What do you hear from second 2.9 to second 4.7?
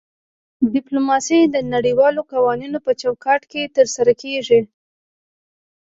چوکاټ کې ترسره کیږي